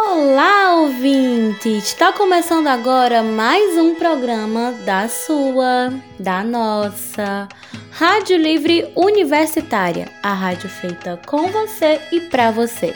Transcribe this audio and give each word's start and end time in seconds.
Olá, 0.00 0.76
ouvinte! 0.76 1.76
Está 1.76 2.12
começando 2.12 2.68
agora 2.68 3.20
mais 3.20 3.76
um 3.76 3.96
programa 3.96 4.70
da 4.86 5.08
sua, 5.08 5.92
da 6.20 6.44
nossa 6.44 7.48
Rádio 7.90 8.36
Livre 8.36 8.92
Universitária, 8.94 10.08
a 10.22 10.32
rádio 10.32 10.68
feita 10.68 11.20
com 11.26 11.48
você 11.48 12.00
e 12.12 12.20
para 12.20 12.52
você. 12.52 12.94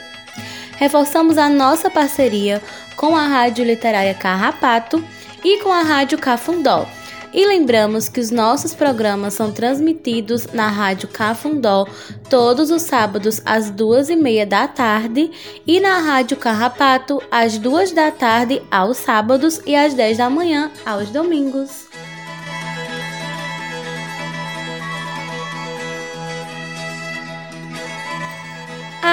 Reforçamos 0.77 1.39
a 1.39 1.49
nossa 1.49 1.91
parceria 1.91 2.63
com 2.95 3.17
a 3.17 3.27
Rádio 3.27 3.65
Literária 3.65 4.15
Carrapato 4.15 5.05
e 5.43 5.59
com 5.59 5.73
a 5.73 5.83
Rádio 5.83 6.19
Cafundó 6.19 6.87
e 7.33 7.47
lembramos 7.47 8.09
que 8.09 8.21
os 8.21 8.31
nossos 8.31 8.75
programas 8.75 9.35
são 9.35 9.51
transmitidos 9.51 10.47
na 10.53 10.69
Rádio 10.69 11.09
Cafundó 11.09 11.87
todos 12.29 12.71
os 12.71 12.83
sábados 12.83 13.41
às 13.45 13.71
duas 13.71 14.09
e 14.11 14.17
meia 14.17 14.47
da 14.47 14.69
tarde 14.69 15.31
e 15.67 15.81
na 15.81 15.99
Rádio 15.99 16.37
Carrapato 16.37 17.23
às 17.31 17.59
duas 17.59 17.93
da 17.93 18.11
tarde 18.11 18.63
aos 18.71 18.99
sábados 18.99 19.61
e 19.67 19.75
às 19.75 19.95
dez 19.95 20.19
da 20.19 20.29
manhã 20.29 20.71
aos 20.85 21.11
domingos. 21.11 21.87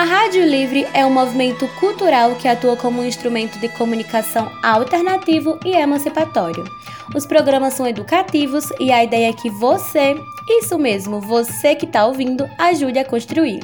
Rádio 0.10 0.44
Livre 0.44 0.88
é 0.92 1.06
um 1.06 1.14
movimento 1.14 1.68
cultural 1.80 2.34
que 2.34 2.48
atua 2.48 2.76
como 2.76 3.00
um 3.00 3.06
instrumento 3.06 3.60
de 3.60 3.70
comunicação 3.70 4.52
alternativo 4.64 5.60
e 5.64 5.72
emancipatório. 5.72 6.66
Os 7.14 7.28
programas 7.28 7.76
são 7.76 7.88
educativos 7.88 8.72
e 8.80 8.92
a 8.92 9.04
ideia 9.04 9.30
é 9.30 9.34
que 9.34 9.52
você, 9.52 10.20
isso 10.48 10.80
mesmo, 10.80 11.22
você 11.22 11.76
que 11.76 11.86
está 11.86 12.08
ouvindo, 12.08 12.50
ajude 12.58 12.98
a 12.98 13.06
construir. 13.06 13.60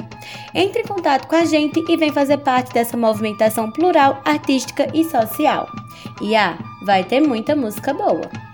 Entre 0.54 0.82
em 0.82 0.86
contato 0.86 1.26
com 1.26 1.34
a 1.34 1.44
gente 1.44 1.84
e 1.88 1.96
vem 1.96 2.12
fazer 2.12 2.38
parte 2.38 2.72
dessa 2.72 2.96
movimentação 2.96 3.68
plural, 3.72 4.22
artística 4.24 4.86
e 4.94 5.02
social. 5.02 5.68
E 6.22 6.36
ah, 6.36 6.56
vai 6.80 7.02
ter 7.02 7.18
muita 7.18 7.56
música 7.56 7.92
boa. 7.92 8.45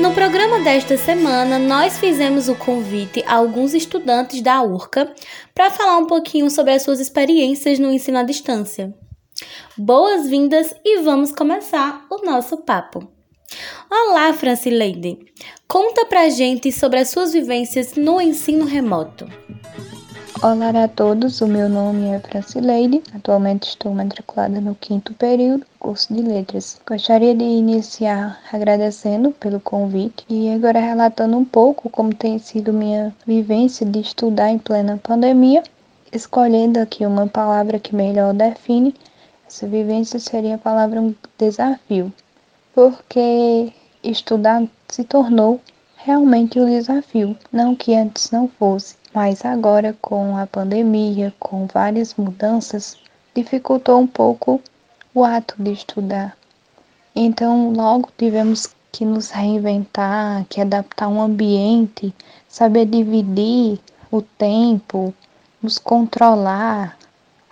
No 0.00 0.14
programa 0.14 0.60
desta 0.60 0.96
semana, 0.96 1.58
nós 1.58 1.98
fizemos 1.98 2.48
o 2.48 2.54
convite 2.54 3.24
a 3.26 3.34
alguns 3.34 3.74
estudantes 3.74 4.40
da 4.40 4.62
URCA 4.62 5.12
para 5.52 5.70
falar 5.70 5.98
um 5.98 6.06
pouquinho 6.06 6.48
sobre 6.48 6.72
as 6.72 6.82
suas 6.82 7.00
experiências 7.00 7.80
no 7.80 7.92
ensino 7.92 8.18
à 8.18 8.22
distância. 8.22 8.94
Boas-vindas 9.76 10.72
e 10.84 11.02
vamos 11.02 11.32
começar 11.32 12.06
o 12.10 12.24
nosso 12.24 12.58
papo. 12.58 13.08
Olá, 13.90 14.32
Francileide! 14.32 15.18
Conta 15.66 16.06
pra 16.06 16.28
gente 16.28 16.70
sobre 16.70 17.00
as 17.00 17.08
suas 17.08 17.32
vivências 17.32 17.94
no 17.94 18.20
ensino 18.20 18.66
remoto. 18.66 19.26
Olá 20.40 20.84
a 20.84 20.86
todos, 20.86 21.40
o 21.40 21.48
meu 21.48 21.68
nome 21.68 22.10
é 22.10 22.20
Francileide, 22.20 23.02
atualmente 23.12 23.70
estou 23.70 23.92
matriculada 23.92 24.60
no 24.60 24.74
quinto 24.74 25.12
período, 25.14 25.66
curso 25.80 26.14
de 26.14 26.22
letras. 26.22 26.80
Gostaria 26.86 27.34
de 27.34 27.42
iniciar 27.42 28.40
agradecendo 28.52 29.32
pelo 29.32 29.58
convite 29.58 30.24
e 30.28 30.48
agora 30.52 30.78
relatando 30.78 31.36
um 31.36 31.44
pouco 31.44 31.90
como 31.90 32.14
tem 32.14 32.38
sido 32.38 32.72
minha 32.72 33.12
vivência 33.26 33.84
de 33.84 33.98
estudar 33.98 34.50
em 34.50 34.58
plena 34.58 35.00
pandemia, 35.02 35.64
escolhendo 36.12 36.78
aqui 36.78 37.04
uma 37.04 37.26
palavra 37.26 37.80
que 37.80 37.96
melhor 37.96 38.32
define 38.32 38.94
essa 39.48 39.66
vivência 39.66 40.20
seria 40.20 40.56
a 40.56 40.58
palavra 40.58 41.00
um 41.00 41.14
desafio, 41.38 42.12
porque 42.74 43.72
estudar 44.04 44.62
se 44.88 45.02
tornou 45.04 45.58
realmente 45.96 46.60
um 46.60 46.66
desafio, 46.66 47.34
não 47.50 47.74
que 47.74 47.94
antes 47.94 48.30
não 48.30 48.46
fosse. 48.46 48.97
Mas 49.14 49.44
agora, 49.44 49.96
com 50.00 50.36
a 50.36 50.46
pandemia, 50.46 51.34
com 51.38 51.66
várias 51.66 52.14
mudanças, 52.14 52.96
dificultou 53.34 53.98
um 53.98 54.06
pouco 54.06 54.60
o 55.14 55.24
ato 55.24 55.54
de 55.58 55.72
estudar. 55.72 56.36
Então, 57.14 57.72
logo 57.72 58.10
tivemos 58.16 58.74
que 58.92 59.04
nos 59.04 59.30
reinventar, 59.30 60.44
que 60.48 60.60
adaptar 60.60 61.08
um 61.08 61.20
ambiente, 61.20 62.14
saber 62.48 62.86
dividir 62.86 63.80
o 64.10 64.22
tempo, 64.22 65.14
nos 65.62 65.78
controlar. 65.78 66.96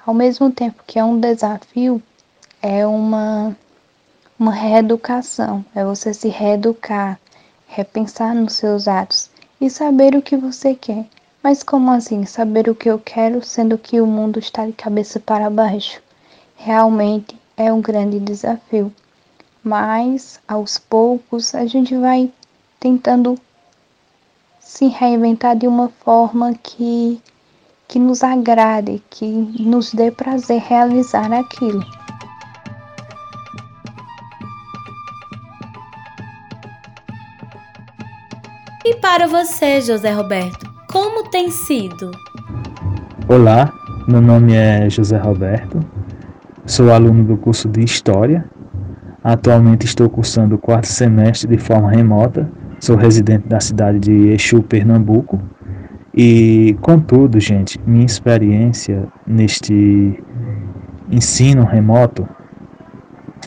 Ao 0.06 0.14
mesmo 0.14 0.50
tempo 0.50 0.82
que 0.86 0.98
é 0.98 1.04
um 1.04 1.18
desafio, 1.18 2.02
é 2.62 2.86
uma, 2.86 3.56
uma 4.38 4.52
reeducação, 4.52 5.64
é 5.74 5.84
você 5.84 6.14
se 6.14 6.28
reeducar, 6.28 7.18
repensar 7.66 8.34
nos 8.34 8.54
seus 8.54 8.86
atos 8.86 9.30
e 9.60 9.68
saber 9.68 10.14
o 10.14 10.22
que 10.22 10.36
você 10.36 10.74
quer. 10.74 11.06
Mas 11.48 11.62
como 11.62 11.92
assim 11.92 12.26
saber 12.26 12.68
o 12.68 12.74
que 12.74 12.90
eu 12.90 12.98
quero, 12.98 13.40
sendo 13.40 13.78
que 13.78 14.00
o 14.00 14.06
mundo 14.06 14.40
está 14.40 14.66
de 14.66 14.72
cabeça 14.72 15.20
para 15.20 15.48
baixo? 15.48 16.02
Realmente 16.56 17.38
é 17.56 17.72
um 17.72 17.80
grande 17.80 18.18
desafio. 18.18 18.92
Mas 19.62 20.40
aos 20.48 20.76
poucos 20.76 21.54
a 21.54 21.64
gente 21.64 21.96
vai 21.96 22.32
tentando 22.80 23.38
se 24.58 24.88
reinventar 24.88 25.56
de 25.56 25.68
uma 25.68 25.88
forma 25.88 26.52
que 26.52 27.22
que 27.86 28.00
nos 28.00 28.24
agrade, 28.24 29.00
que 29.08 29.24
nos 29.24 29.94
dê 29.94 30.10
prazer 30.10 30.60
realizar 30.60 31.32
aquilo. 31.32 31.80
E 38.84 38.96
para 38.96 39.28
você, 39.28 39.80
José 39.80 40.10
Roberto, 40.10 40.65
como 40.96 41.24
tem 41.24 41.50
sido? 41.50 42.10
Olá, 43.28 43.70
meu 44.08 44.22
nome 44.22 44.54
é 44.54 44.88
José 44.88 45.18
Roberto, 45.18 45.84
sou 46.64 46.90
aluno 46.90 47.22
do 47.22 47.36
curso 47.36 47.68
de 47.68 47.84
História. 47.84 48.46
Atualmente 49.22 49.84
estou 49.84 50.08
cursando 50.08 50.54
o 50.54 50.58
quarto 50.58 50.86
semestre 50.86 51.54
de 51.54 51.62
forma 51.62 51.90
remota. 51.90 52.50
Sou 52.80 52.96
residente 52.96 53.46
da 53.46 53.60
cidade 53.60 53.98
de 53.98 54.28
Exu, 54.28 54.62
Pernambuco. 54.62 55.38
E, 56.14 56.74
contudo, 56.80 57.38
gente, 57.40 57.78
minha 57.86 58.06
experiência 58.06 59.06
neste 59.26 60.18
ensino 61.10 61.66
remoto 61.66 62.26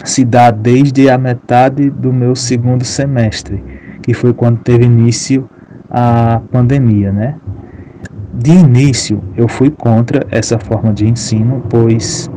se 0.05 0.23
dá 0.23 0.51
desde 0.51 1.09
a 1.09 1.17
metade 1.17 1.89
do 1.89 2.13
meu 2.13 2.35
segundo 2.35 2.85
semestre, 2.85 3.63
que 4.03 4.13
foi 4.13 4.35
quando 4.35 4.59
teve 4.59 4.85
início 4.85 5.49
a 5.89 6.41
pandemia, 6.51 7.11
né? 7.11 7.35
De 8.33 8.51
início, 8.51 9.22
eu 9.35 9.47
fui 9.47 9.69
contra 9.69 10.25
essa 10.31 10.57
forma 10.59 10.94
de 10.94 11.07
ensino, 11.07 11.63
pois 11.69 12.29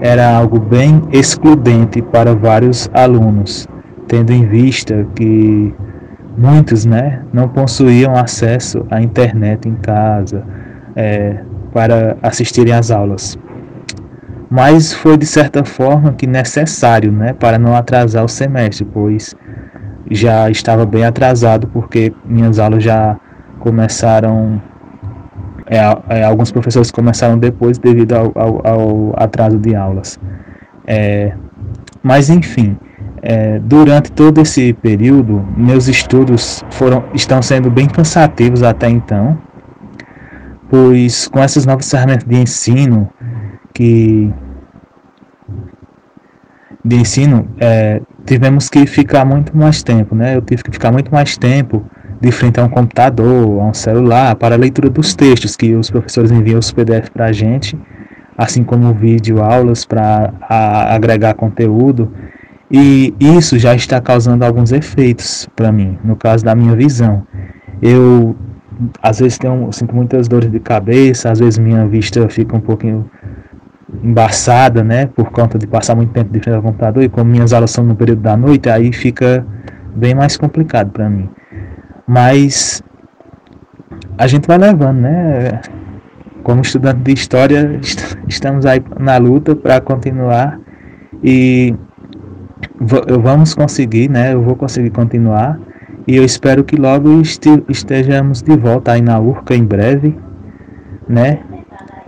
era 0.00 0.36
algo 0.36 0.58
bem 0.58 1.02
excludente 1.12 2.02
para 2.02 2.34
vários 2.34 2.90
alunos, 2.92 3.66
tendo 4.08 4.32
em 4.32 4.46
vista 4.46 5.06
que 5.14 5.74
muitos 6.36 6.84
né, 6.84 7.22
não 7.32 7.48
possuíam 7.48 8.16
acesso 8.16 8.84
à 8.90 9.00
internet 9.00 9.68
em 9.68 9.74
casa 9.76 10.44
é, 10.96 11.38
para 11.72 12.16
assistirem 12.22 12.72
às 12.72 12.90
aulas. 12.90 13.38
Mas 14.50 14.92
foi 14.92 15.16
de 15.16 15.24
certa 15.24 15.64
forma 15.64 16.12
que 16.12 16.26
necessário 16.26 17.10
né, 17.10 17.32
para 17.32 17.58
não 17.58 17.74
atrasar 17.74 18.24
o 18.24 18.28
semestre, 18.28 18.84
pois 18.84 19.34
já 20.14 20.50
estava 20.50 20.84
bem 20.84 21.04
atrasado 21.04 21.66
porque 21.68 22.12
minhas 22.24 22.58
aulas 22.58 22.82
já 22.82 23.18
começaram. 23.58 24.60
É, 25.66 25.78
é, 26.08 26.24
alguns 26.24 26.50
professores 26.50 26.90
começaram 26.90 27.38
depois 27.38 27.78
devido 27.78 28.12
ao, 28.12 28.32
ao, 28.34 28.66
ao 28.66 29.14
atraso 29.16 29.58
de 29.58 29.74
aulas. 29.74 30.18
É, 30.86 31.32
mas 32.02 32.28
enfim, 32.28 32.76
é, 33.22 33.60
durante 33.60 34.10
todo 34.10 34.40
esse 34.40 34.72
período, 34.72 35.46
meus 35.56 35.86
estudos 35.86 36.64
foram, 36.70 37.04
estão 37.14 37.40
sendo 37.40 37.70
bem 37.70 37.86
cansativos 37.86 38.64
até 38.64 38.90
então, 38.90 39.38
pois 40.68 41.28
com 41.28 41.38
essas 41.38 41.64
novas 41.64 41.88
ferramentas 41.88 42.26
de 42.26 42.36
ensino 42.36 43.08
que 43.72 44.32
de 46.84 46.96
ensino, 46.96 47.46
é, 47.60 48.00
tivemos 48.26 48.68
que 48.68 48.86
ficar 48.86 49.24
muito 49.24 49.56
mais 49.56 49.82
tempo, 49.82 50.14
né? 50.14 50.36
Eu 50.36 50.42
tive 50.42 50.64
que 50.64 50.70
ficar 50.70 50.90
muito 50.90 51.12
mais 51.12 51.36
tempo 51.36 51.84
de 52.20 52.30
frente 52.30 52.60
a 52.60 52.64
um 52.64 52.68
computador, 52.68 53.60
a 53.60 53.64
um 53.66 53.74
celular, 53.74 54.34
para 54.36 54.54
a 54.54 54.58
leitura 54.58 54.88
dos 54.88 55.14
textos 55.14 55.56
que 55.56 55.74
os 55.74 55.90
professores 55.90 56.30
enviam 56.30 56.58
os 56.58 56.72
PDF 56.72 57.10
para 57.10 57.26
a 57.26 57.32
gente, 57.32 57.78
assim 58.36 58.62
como 58.64 58.92
vídeo 58.94 59.42
aulas 59.42 59.84
para 59.84 60.32
agregar 60.48 61.34
conteúdo 61.34 62.12
e 62.72 63.14
isso 63.20 63.58
já 63.58 63.74
está 63.74 64.00
causando 64.00 64.44
alguns 64.44 64.72
efeitos 64.72 65.46
para 65.54 65.70
mim, 65.70 65.98
no 66.02 66.16
caso 66.16 66.42
da 66.42 66.54
minha 66.54 66.74
visão. 66.74 67.22
Eu 67.82 68.34
às 69.02 69.20
vezes 69.20 69.36
tenho, 69.36 69.70
sinto 69.72 69.94
muitas 69.94 70.26
dores 70.26 70.50
de 70.50 70.58
cabeça, 70.58 71.30
às 71.30 71.38
vezes 71.38 71.58
minha 71.58 71.86
vista 71.86 72.26
fica 72.30 72.56
um 72.56 72.60
pouquinho 72.60 73.08
embaçada, 74.02 74.82
né, 74.82 75.06
por 75.06 75.30
conta 75.30 75.58
de 75.58 75.66
passar 75.66 75.94
muito 75.94 76.12
tempo 76.12 76.32
de 76.32 76.40
frente 76.40 76.56
ao 76.56 76.62
computador 76.62 77.02
e 77.02 77.08
como 77.08 77.30
minhas 77.30 77.52
aulas 77.52 77.70
são 77.70 77.84
no 77.84 77.94
período 77.94 78.22
da 78.22 78.36
noite, 78.36 78.68
aí 78.68 78.92
fica 78.92 79.46
bem 79.94 80.14
mais 80.14 80.36
complicado 80.36 80.90
para 80.90 81.08
mim. 81.08 81.28
Mas 82.06 82.82
a 84.18 84.26
gente 84.26 84.46
vai 84.46 84.58
levando, 84.58 85.00
né? 85.00 85.60
Como 86.42 86.62
estudante 86.62 87.00
de 87.00 87.12
história, 87.12 87.80
estamos 88.28 88.66
aí 88.66 88.82
na 88.98 89.16
luta 89.16 89.54
para 89.54 89.80
continuar 89.80 90.58
e 91.22 91.74
vamos 92.80 93.54
conseguir, 93.54 94.10
né? 94.10 94.34
Eu 94.34 94.42
vou 94.42 94.56
conseguir 94.56 94.90
continuar 94.90 95.58
e 96.06 96.16
eu 96.16 96.24
espero 96.24 96.64
que 96.64 96.74
logo 96.74 97.22
estejamos 97.68 98.42
de 98.42 98.56
volta 98.56 98.92
aí 98.92 99.00
na 99.00 99.20
URCA 99.20 99.54
em 99.54 99.64
breve, 99.64 100.18
né? 101.08 101.38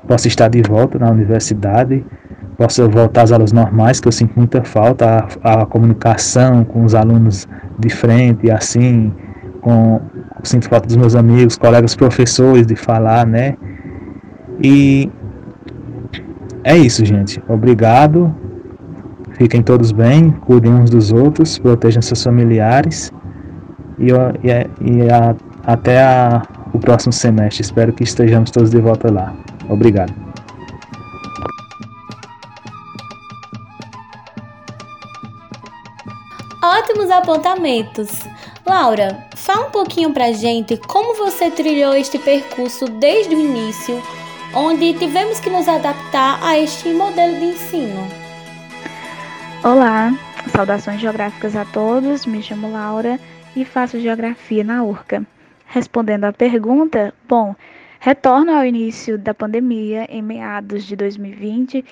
Posso 0.07 0.29
estar 0.29 0.49
de 0.49 0.63
volta 0.63 0.99
na 0.99 1.11
universidade, 1.11 2.05
posso 2.57 2.89
voltar 2.89 3.23
às 3.23 3.33
aulas 3.33 3.53
normais, 3.53 4.01
que 4.01 4.09
eu 4.09 4.13
sinto 4.13 4.33
muita 4.37 4.63
falta, 4.63 5.27
a, 5.43 5.63
a 5.63 5.67
comunicação 5.67 6.65
com 6.65 6.85
os 6.85 6.95
alunos 6.95 7.49
de 7.79 7.89
frente, 7.89 8.51
assim, 8.51 9.13
com 9.61 10.01
sinto 10.43 10.69
falta 10.69 10.87
dos 10.87 10.97
meus 10.97 11.15
amigos, 11.15 11.57
colegas 11.57 11.97
professores 11.97 12.67
de 12.67 12.77
falar, 12.77 13.27
né? 13.27 13.57
E 14.63 15.11
é 16.63 16.77
isso, 16.77 17.05
gente. 17.05 17.43
Obrigado. 17.49 18.35
Fiquem 19.33 19.63
todos 19.63 19.91
bem, 19.91 20.31
cuidem 20.31 20.73
uns 20.73 20.91
dos 20.91 21.13
outros, 21.13 21.59
protejam 21.59 22.01
seus 22.01 22.23
familiares 22.23 23.13
e, 23.99 24.11
e, 24.11 25.03
e 25.03 25.11
a, 25.11 25.35
até 25.65 26.03
a, 26.03 26.43
o 26.73 26.79
próximo 26.79 27.13
semestre. 27.13 27.63
Espero 27.63 27.93
que 27.93 28.05
estejamos 28.05 28.51
todos 28.51 28.71
de 28.71 28.81
volta 28.81 29.11
lá. 29.11 29.35
Obrigado. 29.69 30.13
Ótimos 36.63 37.11
apontamentos. 37.11 38.09
Laura, 38.67 39.27
fala 39.37 39.67
um 39.67 39.71
pouquinho 39.71 40.13
pra 40.15 40.33
gente 40.33 40.79
como 40.79 41.15
você 41.15 41.51
trilhou 41.51 41.95
este 41.95 42.19
percurso 42.19 42.87
desde 42.87 43.35
o 43.35 43.39
início, 43.39 44.03
onde 44.55 44.95
tivemos 44.95 45.39
que 45.41 45.51
nos 45.51 45.69
adaptar 45.69 46.43
a 46.43 46.59
este 46.59 46.89
modelo 46.95 47.39
de 47.39 47.45
ensino. 47.47 48.09
Olá, 49.63 50.15
saudações 50.49 51.01
geográficas 51.01 51.55
a 51.55 51.67
todos. 51.67 52.25
Me 52.25 52.43
chamo 52.43 52.73
Laura 52.73 53.21
e 53.55 53.65
faço 53.65 54.01
geografia 54.01 54.65
na 54.65 54.83
URCA. 54.83 55.23
Respondendo 55.67 56.25
à 56.25 56.33
pergunta, 56.33 57.13
bom, 57.29 57.55
retorno 58.05 58.53
ao 58.53 58.67
início 58.67 59.17
da 59.17 59.33
pandemia 59.33 60.05
em 60.11 60.21
meados 60.21 60.85
de 60.85 60.95
2020. 60.95 61.83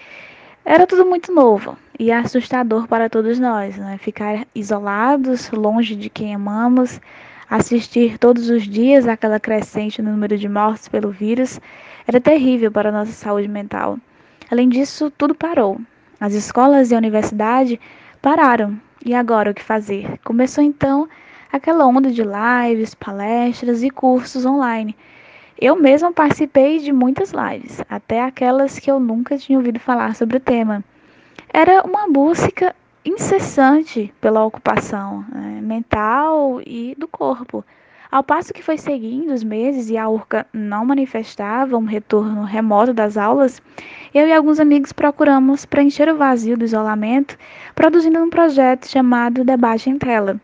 Era 0.63 0.87
tudo 0.87 1.07
muito 1.07 1.33
novo 1.33 1.75
e 1.99 2.13
assustador 2.13 2.87
para 2.87 3.09
todos 3.09 3.39
nós, 3.39 3.79
né? 3.79 3.97
Ficar 3.97 4.47
isolados, 4.55 5.51
longe 5.53 5.97
de 5.97 6.11
quem 6.11 6.35
amamos, 6.35 7.01
assistir 7.49 8.19
todos 8.19 8.51
os 8.51 8.65
dias 8.65 9.09
aquela 9.09 9.41
crescente 9.41 10.03
no 10.03 10.11
número 10.11 10.37
de 10.37 10.51
mortes 10.51 10.87
pelo 10.87 11.11
vírus, 11.11 11.59
era 12.07 12.21
terrível 12.21 12.71
para 12.71 12.91
a 12.91 12.93
nossa 12.93 13.13
saúde 13.13 13.49
mental. 13.49 13.99
Além 14.51 14.69
disso, 14.69 15.11
tudo 15.11 15.35
parou. 15.35 15.81
As 16.21 16.35
escolas 16.35 16.91
e 16.91 16.95
a 16.95 16.99
universidade 16.99 17.81
pararam. 18.21 18.79
E 19.03 19.15
agora 19.15 19.51
o 19.51 19.55
que 19.55 19.63
fazer? 19.63 20.19
Começou 20.23 20.63
então 20.63 21.09
aquela 21.51 21.87
onda 21.87 22.11
de 22.11 22.23
lives, 22.23 22.95
palestras 22.95 23.83
e 23.83 23.89
cursos 23.89 24.45
online. 24.45 24.95
Eu 25.65 25.77
mesma 25.77 26.13
participei 26.13 26.81
de 26.81 26.91
muitas 26.91 27.31
lives, 27.31 27.81
até 27.89 28.21
aquelas 28.21 28.81
que 28.81 28.91
eu 28.91 28.99
nunca 28.99 29.39
tinha 29.39 29.57
ouvido 29.57 29.79
falar 29.79 30.17
sobre 30.17 30.39
o 30.39 30.41
tema. 30.41 30.83
Era 31.55 31.87
uma 31.87 32.11
busca 32.11 32.75
incessante 33.05 34.13
pela 34.21 34.45
ocupação 34.45 35.25
né, 35.33 35.61
mental 35.63 36.61
e 36.67 36.97
do 36.99 37.07
corpo. 37.07 37.65
Ao 38.11 38.25
passo 38.25 38.53
que 38.53 38.61
foi 38.61 38.77
seguindo 38.77 39.33
os 39.33 39.45
meses 39.45 39.89
e 39.89 39.97
a 39.97 40.09
URCA 40.09 40.45
não 40.53 40.85
manifestava 40.85 41.79
um 41.79 41.85
retorno 41.85 42.43
remoto 42.43 42.93
das 42.93 43.17
aulas, 43.17 43.63
eu 44.13 44.27
e 44.27 44.33
alguns 44.33 44.59
amigos 44.59 44.93
procuramos 44.93 45.65
preencher 45.65 46.09
o 46.09 46.17
vazio 46.17 46.57
do 46.57 46.65
isolamento, 46.65 47.39
produzindo 47.73 48.19
um 48.19 48.29
projeto 48.29 48.89
chamado 48.89 49.45
Debate 49.45 49.89
em 49.89 49.97
Tela 49.97 50.41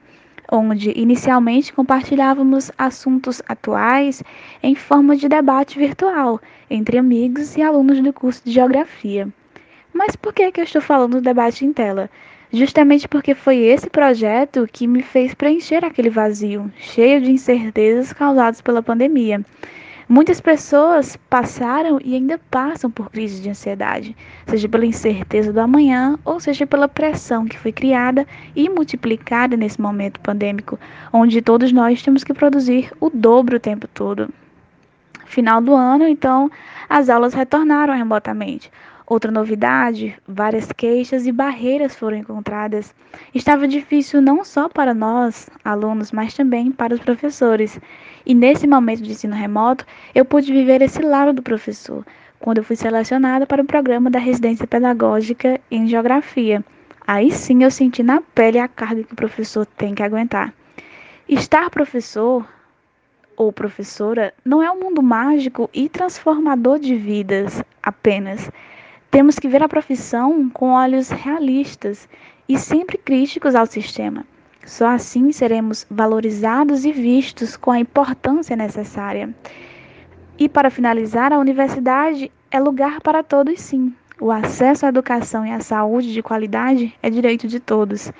onde 0.50 0.92
inicialmente 0.96 1.72
compartilhávamos 1.72 2.72
assuntos 2.78 3.42
atuais 3.46 4.22
em 4.62 4.74
forma 4.74 5.16
de 5.16 5.28
debate 5.28 5.78
virtual 5.78 6.40
entre 6.70 6.98
amigos 6.98 7.56
e 7.56 7.62
alunos 7.62 8.00
do 8.00 8.12
curso 8.12 8.42
de 8.44 8.52
Geografia. 8.52 9.28
Mas 9.92 10.16
por 10.16 10.32
que, 10.32 10.50
que 10.50 10.60
eu 10.60 10.64
estou 10.64 10.80
falando 10.80 11.12
do 11.12 11.20
debate 11.20 11.64
em 11.64 11.72
tela? 11.72 12.10
Justamente 12.52 13.06
porque 13.06 13.34
foi 13.34 13.58
esse 13.58 13.90
projeto 13.90 14.66
que 14.72 14.86
me 14.86 15.02
fez 15.02 15.34
preencher 15.34 15.84
aquele 15.84 16.08
vazio, 16.08 16.72
cheio 16.78 17.20
de 17.20 17.30
incertezas 17.30 18.12
causadas 18.12 18.62
pela 18.62 18.82
pandemia. 18.82 19.44
Muitas 20.10 20.40
pessoas 20.40 21.18
passaram 21.28 22.00
e 22.02 22.14
ainda 22.14 22.40
passam 22.50 22.90
por 22.90 23.10
crises 23.10 23.42
de 23.42 23.50
ansiedade, 23.50 24.16
seja 24.46 24.66
pela 24.66 24.86
incerteza 24.86 25.52
do 25.52 25.60
amanhã 25.60 26.18
ou 26.24 26.40
seja 26.40 26.66
pela 26.66 26.88
pressão 26.88 27.44
que 27.44 27.58
foi 27.58 27.72
criada 27.72 28.26
e 28.56 28.70
multiplicada 28.70 29.54
nesse 29.54 29.78
momento 29.78 30.18
pandêmico, 30.20 30.80
onde 31.12 31.42
todos 31.42 31.72
nós 31.72 32.02
temos 32.02 32.24
que 32.24 32.32
produzir 32.32 32.90
o 32.98 33.10
dobro 33.10 33.56
o 33.56 33.60
tempo 33.60 33.86
todo. 33.86 34.30
Final 35.26 35.60
do 35.60 35.74
ano, 35.74 36.08
então, 36.08 36.50
as 36.88 37.10
aulas 37.10 37.34
retornaram 37.34 37.94
remotamente. 37.94 38.70
Outra 39.10 39.30
novidade, 39.30 40.14
várias 40.28 40.70
queixas 40.70 41.26
e 41.26 41.32
barreiras 41.32 41.96
foram 41.96 42.18
encontradas. 42.18 42.94
Estava 43.34 43.66
difícil 43.66 44.20
não 44.20 44.44
só 44.44 44.68
para 44.68 44.92
nós, 44.92 45.48
alunos, 45.64 46.12
mas 46.12 46.34
também 46.34 46.70
para 46.70 46.94
os 46.94 47.00
professores. 47.00 47.80
E 48.28 48.34
nesse 48.34 48.66
momento 48.66 49.02
de 49.02 49.12
ensino 49.12 49.34
remoto, 49.34 49.86
eu 50.14 50.22
pude 50.22 50.52
viver 50.52 50.82
esse 50.82 51.00
lado 51.00 51.32
do 51.32 51.40
professor, 51.40 52.04
quando 52.38 52.58
eu 52.58 52.64
fui 52.64 52.76
selecionada 52.76 53.46
para 53.46 53.62
o 53.62 53.64
programa 53.64 54.10
da 54.10 54.18
residência 54.18 54.66
pedagógica 54.66 55.58
em 55.70 55.88
geografia. 55.88 56.62
Aí 57.06 57.32
sim 57.32 57.62
eu 57.62 57.70
senti 57.70 58.02
na 58.02 58.20
pele 58.20 58.58
a 58.58 58.68
carga 58.68 59.02
que 59.02 59.14
o 59.14 59.16
professor 59.16 59.64
tem 59.64 59.94
que 59.94 60.02
aguentar. 60.02 60.52
Estar 61.26 61.70
professor 61.70 62.46
ou 63.34 63.50
professora 63.50 64.34
não 64.44 64.62
é 64.62 64.70
um 64.70 64.78
mundo 64.78 65.02
mágico 65.02 65.70
e 65.72 65.88
transformador 65.88 66.78
de 66.78 66.94
vidas 66.94 67.64
apenas. 67.82 68.50
Temos 69.10 69.38
que 69.38 69.48
ver 69.48 69.62
a 69.62 69.68
profissão 69.68 70.50
com 70.50 70.72
olhos 70.72 71.08
realistas 71.08 72.06
e 72.46 72.58
sempre 72.58 72.98
críticos 72.98 73.54
ao 73.54 73.64
sistema. 73.64 74.26
Só 74.64 74.86
assim 74.88 75.32
seremos 75.32 75.86
valorizados 75.90 76.84
e 76.84 76.92
vistos 76.92 77.56
com 77.56 77.70
a 77.70 77.78
importância 77.78 78.54
necessária. 78.54 79.34
E 80.38 80.48
para 80.48 80.70
finalizar, 80.70 81.32
a 81.32 81.38
universidade 81.38 82.30
é 82.50 82.60
lugar 82.60 83.00
para 83.00 83.22
todos, 83.22 83.60
sim. 83.60 83.92
O 84.20 84.30
acesso 84.30 84.84
à 84.84 84.88
educação 84.88 85.46
e 85.46 85.50
à 85.50 85.60
saúde 85.60 86.12
de 86.12 86.22
qualidade 86.22 86.94
é 87.02 87.08
direito 87.08 87.46
de 87.46 87.60
todos. 87.60 88.12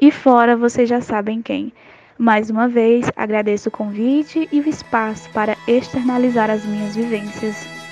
E 0.00 0.10
fora 0.10 0.56
vocês 0.56 0.88
já 0.88 1.00
sabem 1.00 1.42
quem. 1.42 1.72
Mais 2.18 2.48
uma 2.48 2.68
vez, 2.68 3.10
agradeço 3.16 3.68
o 3.68 3.72
convite 3.72 4.48
e 4.52 4.60
o 4.60 4.68
espaço 4.68 5.28
para 5.30 5.56
externalizar 5.66 6.48
as 6.50 6.64
minhas 6.64 6.94
vivências. 6.94 7.83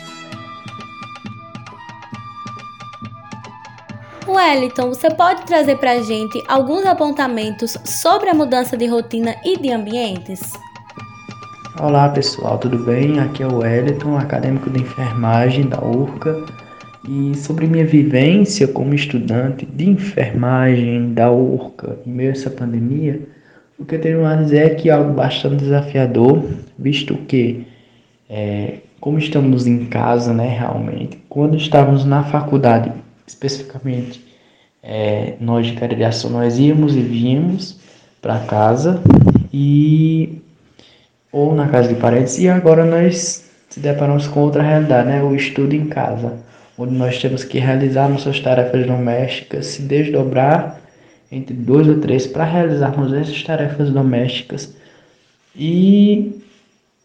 Wellington, 4.33 4.89
você 4.89 5.11
pode 5.11 5.43
trazer 5.43 5.77
para 5.77 5.93
a 5.93 6.03
gente 6.03 6.43
alguns 6.49 6.87
apontamentos 6.87 7.77
sobre 7.85 8.31
a 8.31 8.35
mudança 8.35 8.79
de 8.79 8.87
rotina 8.87 9.37
e 9.45 9.59
de 9.59 9.71
ambientes? 9.71 10.55
Olá 11.79 12.09
pessoal, 12.09 12.57
tudo 12.57 12.79
bem? 12.79 13.19
Aqui 13.21 13.43
é 13.43 13.47
o 13.47 13.59
Wellington, 13.59 14.17
acadêmico 14.17 14.71
de 14.71 14.81
enfermagem 14.81 15.69
da 15.69 15.85
URCA. 15.85 16.47
E 17.07 17.37
sobre 17.37 17.67
minha 17.67 17.85
vivência 17.85 18.67
como 18.67 18.95
estudante 18.95 19.67
de 19.67 19.91
enfermagem 19.91 21.12
da 21.12 21.31
URCA 21.31 21.99
em 22.07 22.11
meio 22.11 22.31
a 22.31 22.33
essa 22.33 22.49
pandemia, 22.49 23.21
o 23.79 23.85
que 23.85 23.97
eu 23.97 24.01
tenho 24.01 24.25
a 24.25 24.37
dizer 24.37 24.59
é 24.67 24.71
que 24.71 24.89
é 24.89 24.93
algo 24.93 25.12
bastante 25.12 25.57
desafiador, 25.57 26.43
visto 26.79 27.17
que, 27.17 27.67
é, 28.31 28.79
como 28.99 29.19
estamos 29.19 29.67
em 29.67 29.85
casa, 29.87 30.33
né, 30.33 30.49
realmente, 30.49 31.19
quando 31.29 31.57
estávamos 31.57 32.05
na 32.05 32.23
faculdade 32.25 32.93
especificamente 33.26 34.25
é, 34.83 35.35
nós 35.41 35.67
de 35.67 35.75
Caririação, 35.75 36.31
nós 36.31 36.59
íamos 36.59 36.97
e 36.97 37.00
víamos 37.00 37.79
para 38.21 38.41
casa 38.41 39.00
e 39.52 40.41
ou 41.31 41.55
na 41.55 41.69
casa 41.69 41.88
de 41.88 41.95
parentes 41.95 42.38
e 42.38 42.49
agora 42.49 42.85
nós 42.85 43.50
se 43.71 43.81
deparamos 43.81 44.26
com 44.26 44.41
outra 44.41 44.62
realidade, 44.62 45.09
né? 45.09 45.23
O 45.23 45.35
estudo 45.35 45.75
em 45.75 45.87
casa, 45.87 46.38
onde 46.76 46.93
nós 46.93 47.19
temos 47.19 47.43
que 47.43 47.59
realizar 47.59 48.09
nossas 48.09 48.38
tarefas 48.38 48.87
domésticas, 48.87 49.67
se 49.67 49.83
desdobrar 49.83 50.79
entre 51.31 51.55
dois 51.55 51.88
ou 51.88 51.99
três 51.99 52.26
para 52.26 52.45
realizarmos 52.45 53.12
essas 53.14 53.43
tarefas 53.43 53.88
domésticas 53.88 54.75
e 55.57 56.38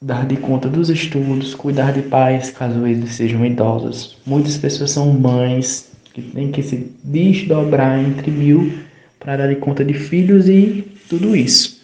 dar 0.02 0.26
de 0.26 0.36
conta 0.36 0.68
dos 0.68 0.90
estudos, 0.90 1.56
cuidar 1.56 1.94
de 1.94 2.02
pais 2.02 2.52
caso 2.52 2.86
eles 2.86 3.14
sejam 3.14 3.46
idosos. 3.46 4.18
Muitas 4.26 4.58
pessoas 4.58 4.92
são 4.92 5.08
mães, 5.14 5.90
que 6.18 6.32
tem 6.32 6.52
que 6.52 6.64
se 6.64 6.92
desdobrar 7.04 8.00
entre 8.00 8.32
mil 8.32 8.74
para 9.20 9.38
dar 9.38 9.56
conta 9.58 9.86
de 9.86 9.94
filhos 9.94 10.50
e 10.50 10.84
tudo 11.08 11.36
isso. 11.36 11.80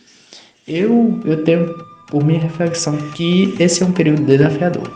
Eu, 0.68 1.22
eu 1.24 1.44
tenho 1.44 1.72
por 2.08 2.26
minha 2.26 2.40
reflexão 2.40 2.98
que 3.12 3.54
esse 3.60 3.84
é 3.84 3.86
um 3.86 3.92
período 3.92 4.24
desafiador. 4.24 4.92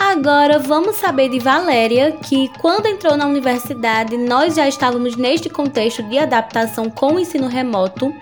Agora 0.00 0.60
vamos 0.60 0.96
saber 0.96 1.28
de 1.28 1.40
Valéria 1.40 2.12
que, 2.12 2.48
quando 2.60 2.86
entrou 2.86 3.16
na 3.16 3.26
universidade, 3.26 4.16
nós 4.16 4.54
já 4.54 4.68
estávamos 4.68 5.16
neste 5.16 5.48
contexto 5.48 6.04
de 6.04 6.18
adaptação 6.18 6.88
com 6.88 7.14
o 7.14 7.18
ensino 7.18 7.48
remoto 7.48 8.14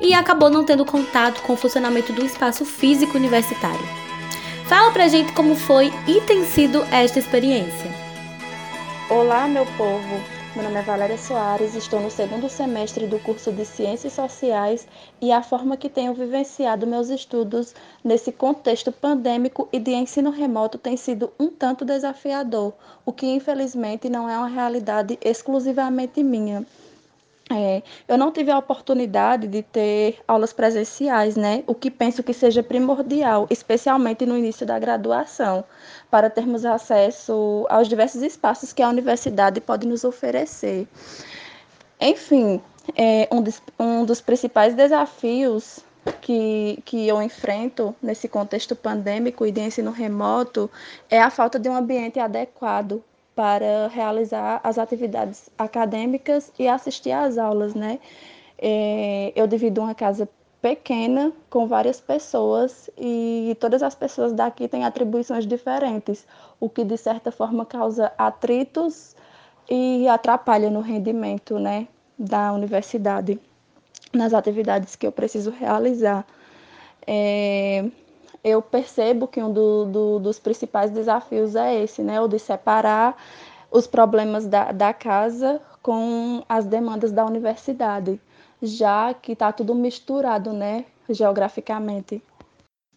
e 0.00 0.14
acabou 0.14 0.48
não 0.48 0.64
tendo 0.64 0.84
contato 0.84 1.42
com 1.42 1.52
o 1.52 1.56
funcionamento 1.56 2.12
do 2.12 2.24
espaço 2.24 2.64
físico 2.64 3.16
universitário. 3.16 3.84
Fala 4.66 4.90
pra 4.92 5.08
gente 5.08 5.32
como 5.32 5.54
foi 5.54 5.92
e 6.06 6.20
tem 6.22 6.44
sido 6.44 6.82
esta 6.92 7.18
experiência. 7.18 7.90
Olá, 9.10 9.48
meu 9.48 9.66
povo! 9.76 10.40
Meu 10.54 10.64
nome 10.64 10.80
é 10.80 10.82
Valéria 10.82 11.16
Soares, 11.16 11.76
estou 11.76 12.00
no 12.00 12.10
segundo 12.10 12.48
semestre 12.48 13.06
do 13.06 13.20
curso 13.20 13.52
de 13.52 13.64
Ciências 13.64 14.14
Sociais 14.14 14.86
e 15.20 15.30
a 15.30 15.44
forma 15.44 15.76
que 15.76 15.88
tenho 15.88 16.12
vivenciado 16.12 16.88
meus 16.88 17.08
estudos 17.08 17.72
nesse 18.02 18.32
contexto 18.32 18.90
pandêmico 18.90 19.68
e 19.72 19.78
de 19.78 19.92
ensino 19.92 20.30
remoto 20.30 20.76
tem 20.76 20.96
sido 20.96 21.32
um 21.38 21.50
tanto 21.50 21.84
desafiador, 21.84 22.72
o 23.06 23.12
que 23.12 23.26
infelizmente 23.26 24.08
não 24.08 24.28
é 24.28 24.36
uma 24.36 24.48
realidade 24.48 25.16
exclusivamente 25.22 26.20
minha. 26.20 26.66
É, 27.52 27.82
eu 28.06 28.16
não 28.16 28.30
tive 28.30 28.48
a 28.52 28.58
oportunidade 28.58 29.48
de 29.48 29.60
ter 29.60 30.20
aulas 30.28 30.52
presenciais, 30.52 31.34
né? 31.34 31.64
O 31.66 31.74
que 31.74 31.90
penso 31.90 32.22
que 32.22 32.32
seja 32.32 32.62
primordial, 32.62 33.48
especialmente 33.50 34.24
no 34.24 34.38
início 34.38 34.64
da 34.64 34.78
graduação, 34.78 35.64
para 36.08 36.30
termos 36.30 36.64
acesso 36.64 37.66
aos 37.68 37.88
diversos 37.88 38.22
espaços 38.22 38.72
que 38.72 38.82
a 38.82 38.88
universidade 38.88 39.60
pode 39.60 39.84
nos 39.84 40.04
oferecer. 40.04 40.86
Enfim, 42.00 42.60
é, 42.96 43.28
um, 43.32 43.42
dos, 43.42 43.60
um 43.78 44.04
dos 44.04 44.20
principais 44.20 44.74
desafios 44.74 45.80
que, 46.20 46.80
que 46.84 47.08
eu 47.08 47.20
enfrento 47.20 47.94
nesse 48.00 48.28
contexto 48.28 48.76
pandêmico 48.76 49.44
e 49.44 49.50
de 49.50 49.60
ensino 49.60 49.90
remoto 49.90 50.70
é 51.10 51.20
a 51.20 51.30
falta 51.30 51.58
de 51.58 51.68
um 51.68 51.74
ambiente 51.74 52.20
adequado 52.20 53.02
para 53.40 53.88
realizar 53.88 54.60
as 54.62 54.76
atividades 54.76 55.48
acadêmicas 55.56 56.52
e 56.58 56.68
assistir 56.68 57.10
às 57.10 57.38
aulas, 57.38 57.74
né? 57.74 57.98
É, 58.58 59.32
eu 59.34 59.46
divido 59.46 59.80
uma 59.80 59.94
casa 59.94 60.28
pequena 60.60 61.32
com 61.48 61.66
várias 61.66 61.98
pessoas 61.98 62.90
e 62.98 63.56
todas 63.58 63.82
as 63.82 63.94
pessoas 63.94 64.34
daqui 64.34 64.68
têm 64.68 64.84
atribuições 64.84 65.46
diferentes, 65.46 66.26
o 66.60 66.68
que 66.68 66.84
de 66.84 66.98
certa 66.98 67.32
forma 67.32 67.64
causa 67.64 68.12
atritos 68.18 69.16
e 69.70 70.06
atrapalha 70.06 70.68
no 70.68 70.82
rendimento, 70.82 71.58
né, 71.58 71.88
da 72.18 72.52
universidade, 72.52 73.40
nas 74.12 74.34
atividades 74.34 74.96
que 74.96 75.06
eu 75.06 75.12
preciso 75.12 75.50
realizar. 75.50 76.26
É, 77.06 77.86
eu 78.42 78.62
percebo 78.62 79.28
que 79.28 79.42
um 79.42 79.52
do, 79.52 79.84
do, 79.84 80.18
dos 80.18 80.38
principais 80.38 80.90
desafios 80.90 81.54
é 81.54 81.82
esse, 81.82 82.02
né? 82.02 82.20
O 82.20 82.28
de 82.28 82.38
separar 82.38 83.16
os 83.70 83.86
problemas 83.86 84.46
da, 84.46 84.72
da 84.72 84.92
casa 84.92 85.60
com 85.82 86.42
as 86.48 86.66
demandas 86.66 87.12
da 87.12 87.24
universidade, 87.24 88.20
já 88.62 89.14
que 89.14 89.32
está 89.32 89.52
tudo 89.52 89.74
misturado, 89.74 90.52
né? 90.52 90.84
Geograficamente. 91.08 92.22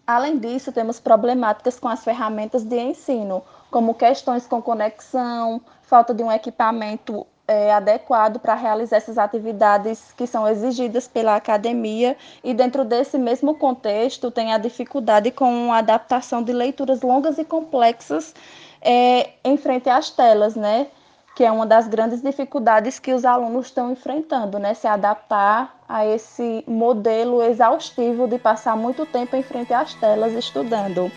Além 0.06 0.38
disso, 0.38 0.72
temos 0.72 1.00
problemáticas 1.00 1.80
com 1.80 1.88
as 1.88 2.04
ferramentas 2.04 2.64
de 2.64 2.78
ensino, 2.78 3.42
como 3.72 3.94
questões 3.94 4.46
com 4.46 4.62
conexão, 4.62 5.62
falta 5.82 6.14
de 6.14 6.22
um 6.22 6.32
equipamento 6.32 7.26
é, 7.48 7.74
adequado 7.74 8.40
para 8.40 8.56
realizar 8.56 8.98
essas 8.98 9.18
atividades 9.18 10.14
que 10.16 10.26
são 10.26 10.48
exigidas 10.48 11.08
pela 11.08 11.36
academia 11.36 12.16
e 12.44 12.54
dentro 12.54 12.86
desse 12.86 13.18
mesmo 13.18 13.56
contexto 13.56 14.32
tem 14.32 14.54
a 14.54 14.58
dificuldade 14.58 15.32
com 15.32 15.72
a 15.72 15.80
adaptação 15.80 16.42
de 16.42 16.54
leituras 16.54 17.02
longas 17.02 17.38
e 17.38 17.44
complexas 17.44 18.34
é, 18.82 19.32
em 19.44 19.58
frente 19.58 19.90
às 19.90 20.10
telas, 20.10 20.56
né? 20.56 20.88
Que 21.36 21.44
é 21.44 21.52
uma 21.52 21.66
das 21.66 21.88
grandes 21.88 22.22
dificuldades 22.22 23.00
que 23.00 23.12
os 23.12 23.26
alunos 23.26 23.68
estão 23.68 23.92
enfrentando, 23.92 24.60
né? 24.60 24.74
Se 24.74 24.88
adaptar 24.88 25.76
a 25.90 26.06
esse 26.06 26.64
modelo 26.68 27.42
exaustivo 27.42 28.28
de 28.28 28.38
passar 28.38 28.78
muito 28.78 29.06
tempo 29.06 29.36
em 29.36 29.42
frente 29.42 29.74
às 29.74 29.94
telas 29.96 30.34
estudando. 30.34 31.12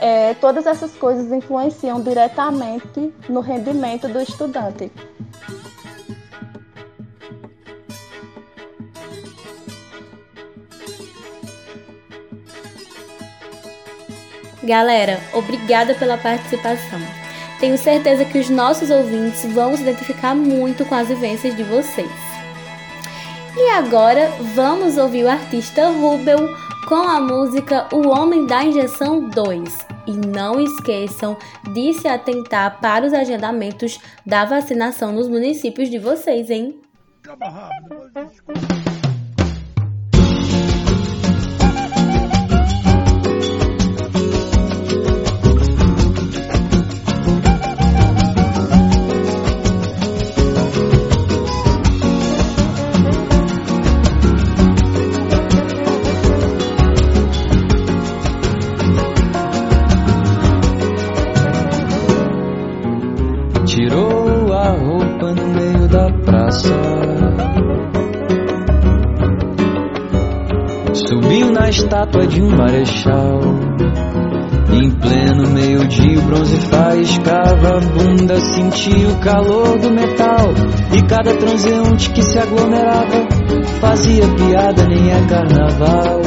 É, 0.00 0.34
todas 0.34 0.66
essas 0.66 0.94
coisas 0.94 1.32
influenciam 1.32 2.00
diretamente 2.02 3.12
no 3.28 3.40
rendimento 3.40 4.08
do 4.08 4.20
estudante. 4.20 4.92
Galera, 14.66 15.20
obrigada 15.32 15.94
pela 15.94 16.18
participação. 16.18 16.98
Tenho 17.60 17.78
certeza 17.78 18.24
que 18.24 18.38
os 18.38 18.50
nossos 18.50 18.90
ouvintes 18.90 19.44
vão 19.52 19.76
se 19.76 19.82
identificar 19.82 20.34
muito 20.34 20.84
com 20.84 20.94
as 20.96 21.06
vivências 21.06 21.56
de 21.56 21.62
vocês. 21.62 22.10
E 23.56 23.70
agora 23.70 24.28
vamos 24.54 24.98
ouvir 24.98 25.24
o 25.24 25.30
artista 25.30 25.88
Rubel 25.88 26.52
com 26.88 26.96
a 26.96 27.20
música 27.20 27.86
O 27.92 28.08
Homem 28.08 28.44
da 28.44 28.64
Injeção 28.64 29.28
2. 29.28 29.86
E 30.08 30.12
não 30.12 30.60
esqueçam 30.60 31.36
de 31.72 31.94
se 31.94 32.08
atentar 32.08 32.80
para 32.80 33.06
os 33.06 33.12
agendamentos 33.12 34.00
da 34.26 34.44
vacinação 34.44 35.12
nos 35.12 35.28
municípios 35.28 35.88
de 35.88 35.98
vocês, 35.98 36.50
hein? 36.50 36.80
Estátua 71.76 72.26
de 72.26 72.42
um 72.42 72.50
marechal. 72.50 73.40
Em 74.72 74.90
pleno 74.90 75.48
meio-dia, 75.50 76.18
o 76.18 76.22
bronze 76.22 76.56
faiscava 76.62 77.76
a 77.76 77.80
bunda, 77.80 78.40
sentia 78.40 79.08
o 79.08 79.18
calor 79.20 79.78
do 79.78 79.90
metal. 79.90 80.52
E 80.92 81.02
cada 81.02 81.34
transeunte 81.34 82.10
que 82.10 82.22
se 82.22 82.38
aglomerava 82.38 83.26
fazia 83.80 84.26
piada, 84.28 84.86
nem 84.86 85.10
é 85.10 85.26
carnaval. 85.26 86.20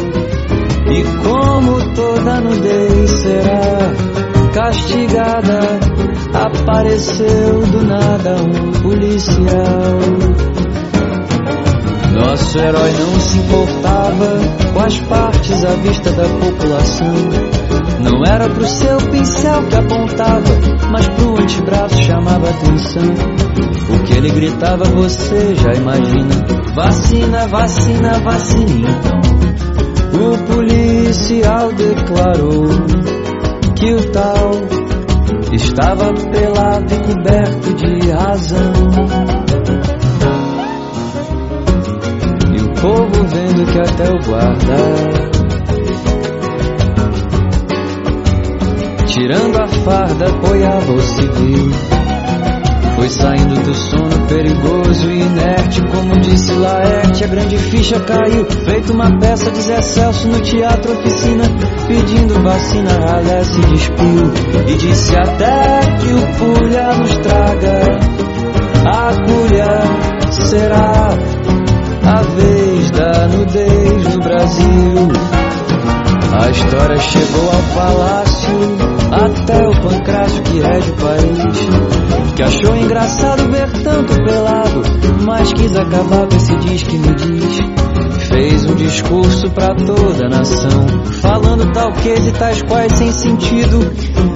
E 0.88 1.03
como 1.24 1.94
toda 1.96 2.41
nudez 2.41 3.10
será 3.20 4.18
castigada, 4.53 5.60
apareceu 6.34 7.62
do 7.68 7.84
nada 7.84 8.36
um 8.36 8.72
policial. 8.82 10.00
Nosso 12.13 12.60
herói 12.60 12.91
não 12.91 13.20
se 13.20 13.38
importava 13.38 14.39
com 14.74 14.79
as 14.79 15.00
partes 15.01 15.63
à 15.63 15.70
vista 15.75 16.12
da 16.12 16.24
população. 16.24 17.13
Não 18.01 18.24
era 18.25 18.50
pro 18.50 18.68
seu 18.68 18.98
pincel 18.98 19.63
que 19.68 19.75
apontava, 19.75 20.60
mas 20.91 21.08
pro 21.10 21.38
antebraço 21.38 22.01
chamava 22.01 22.50
atenção. 22.50 23.03
O 23.94 24.03
que 24.03 24.13
ele 24.13 24.29
gritava 24.32 24.84
você 24.86 25.56
já 25.56 25.74
imagina. 25.74 26.46
Vacina, 26.75 27.48
vacina, 27.48 28.20
vacina 28.20 28.89
então. 28.89 29.20
O 30.22 30.38
policial 30.53 31.72
declarou 31.74 32.68
que 33.79 33.93
o 33.93 34.12
tal 34.12 34.51
estava 35.53 36.13
pelado 36.13 36.93
e 36.93 37.00
coberto 37.00 37.74
de 37.75 38.12
razão. 38.12 38.74
povo 42.81 43.24
vendo 43.27 43.65
que 43.71 43.79
até 43.79 44.09
o 44.09 44.19
guarda 44.25 44.75
Tirando 49.05 49.62
a 49.62 49.67
farda 49.67 50.29
apoiava 50.29 50.93
o 50.93 51.01
civil 51.01 51.99
foi 53.00 53.08
saindo 53.08 53.56
do 53.63 53.74
sono 53.74 54.27
perigoso 54.27 55.10
e 55.10 55.22
inerte 55.22 55.82
Como 55.88 56.20
disse 56.20 56.51
Laerte, 56.51 57.24
a 57.24 57.27
grande 57.27 57.58
ficha 57.58 57.98
caiu. 58.01 58.44
Feito 58.46 58.91
uma 58.91 59.18
peça 59.18 59.50
de 59.50 59.62
Zé 59.62 59.82
Celso 59.82 60.27
no 60.27 60.41
teatro 60.41 60.91
oficina 60.91 61.46
Pedindo 61.88 62.44
vacina, 62.44 62.91
ralé 62.91 63.41
se 63.46 63.62
despiu. 63.62 64.34
E 64.68 64.75
disse 64.75 65.15
até 65.15 65.79
que 65.98 66.13
o 66.13 66.27
pulha 66.39 66.94
nos 66.96 67.18
traga. 67.20 67.84
A 68.86 69.10
agulha 69.12 69.79
será 70.32 71.18
a 72.03 72.22
vez 72.22 72.91
da 72.91 73.27
nudez 73.29 74.13
no 74.13 74.20
Brasil. 74.22 75.08
A 76.38 76.50
história 76.50 76.98
chegou 76.98 77.50
ao 77.50 77.62
palácio 77.82 78.89
até 79.10 79.68
o 79.70 79.82
pancrácio 79.84 80.44
que 80.44 80.62
é 80.62 80.68
rege 80.68 80.91
o 80.91 80.96
país. 80.96 81.99
Que 82.39 82.43
achou 82.43 82.74
engraçado 82.74 83.51
ver 83.51 83.69
tanto 83.84 84.15
pelado, 84.24 84.81
mas 85.25 85.51
quis 85.51 85.75
acabar 85.75 86.25
com 86.25 86.38
esse 86.38 86.55
diz 86.60 86.84
que 86.84 86.98
me 86.98 87.13
diz. 87.13 87.60
Fez 88.29 88.65
um 88.65 88.75
discurso 88.75 89.51
para 89.51 89.75
toda 89.75 90.25
a 90.25 90.29
nação, 90.29 90.88
falando 91.22 91.69
tal 91.74 91.91
que 91.91 92.08
e 92.08 92.31
tais 92.31 92.62
quais 92.62 92.93
sem 92.93 93.12
sentido. 93.12 93.79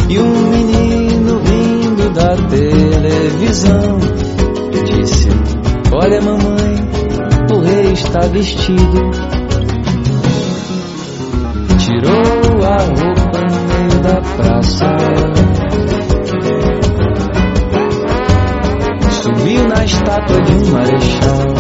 E 0.10 0.20
um 0.20 0.50
menino 0.50 1.40
vindo 1.46 2.10
da 2.14 2.36
televisão 2.50 3.98
disse: 4.84 5.30
Olha, 5.94 6.20
mamãe, 6.20 6.76
o 7.56 7.60
rei 7.62 7.94
está 7.94 8.20
vestido 8.28 9.00
tirou 11.78 12.64
a 12.66 12.78
roupa 12.80 13.40
no 13.50 13.62
meio 13.70 14.02
da 14.02 14.22
praça. 14.36 15.53
Na 19.74 19.86
estátua 19.86 20.42
de 20.42 20.52
um 20.54 20.72
marechal. 20.72 21.54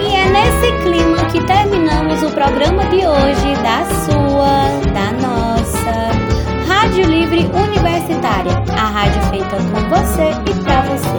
E 0.00 0.14
é 0.14 0.28
nesse 0.28 0.72
clima 0.82 1.18
que 1.30 1.44
terminamos 1.44 2.22
o 2.22 2.30
programa 2.30 2.84
de 2.86 3.06
hoje 3.06 3.54
da 3.62 3.84
sua, 4.04 4.92
da 4.92 5.12
nossa 5.12 6.15
Rádio 6.96 7.10
Livre 7.10 7.40
Universitária, 7.40 8.52
a 8.74 8.88
rádio 8.88 9.20
feita 9.28 9.56
com 9.56 9.86
você 9.90 10.30
e 10.50 10.64
para 10.64 10.80
você. 10.80 11.18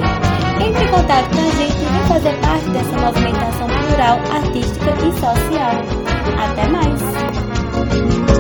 Entre 0.66 0.84
em 0.84 0.88
contato 0.88 1.30
com 1.30 1.40
a 1.40 1.52
gente 1.52 1.84
e 1.84 2.08
fazer 2.08 2.34
parte 2.40 2.68
dessa 2.72 2.98
movimentação 2.98 3.68
plural, 3.68 4.20
artística 4.34 4.90
e 5.06 5.12
social. 5.20 5.76
Até 6.36 6.68
mais! 6.68 8.37